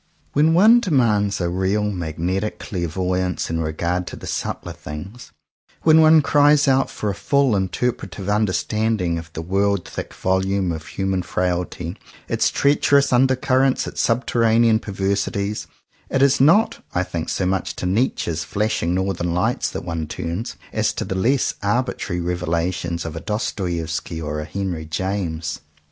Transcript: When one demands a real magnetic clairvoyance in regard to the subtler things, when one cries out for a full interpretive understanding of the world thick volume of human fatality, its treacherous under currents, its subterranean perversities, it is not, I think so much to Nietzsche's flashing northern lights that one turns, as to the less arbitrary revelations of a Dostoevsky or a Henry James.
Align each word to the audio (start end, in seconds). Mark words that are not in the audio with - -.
When 0.33 0.55
one 0.55 0.79
demands 0.79 1.39
a 1.39 1.47
real 1.47 1.83
magnetic 1.83 2.57
clairvoyance 2.57 3.51
in 3.51 3.59
regard 3.61 4.07
to 4.07 4.15
the 4.15 4.25
subtler 4.25 4.73
things, 4.73 5.31
when 5.83 6.01
one 6.01 6.23
cries 6.23 6.67
out 6.67 6.89
for 6.89 7.11
a 7.11 7.13
full 7.13 7.55
interpretive 7.55 8.27
understanding 8.27 9.19
of 9.19 9.31
the 9.33 9.43
world 9.43 9.87
thick 9.87 10.15
volume 10.15 10.71
of 10.71 10.87
human 10.87 11.21
fatality, 11.21 11.97
its 12.27 12.49
treacherous 12.49 13.13
under 13.13 13.35
currents, 13.35 13.85
its 13.85 14.01
subterranean 14.01 14.79
perversities, 14.79 15.67
it 16.09 16.23
is 16.23 16.41
not, 16.41 16.83
I 16.95 17.03
think 17.03 17.29
so 17.29 17.45
much 17.45 17.75
to 17.75 17.85
Nietzsche's 17.85 18.43
flashing 18.43 18.95
northern 18.95 19.35
lights 19.35 19.69
that 19.69 19.85
one 19.85 20.07
turns, 20.07 20.55
as 20.73 20.93
to 20.93 21.05
the 21.05 21.13
less 21.13 21.53
arbitrary 21.61 22.21
revelations 22.21 23.05
of 23.05 23.15
a 23.15 23.19
Dostoevsky 23.19 24.19
or 24.19 24.39
a 24.39 24.45
Henry 24.45 24.85
James. 24.87 25.59